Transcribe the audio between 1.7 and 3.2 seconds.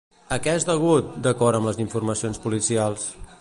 les informacions policials?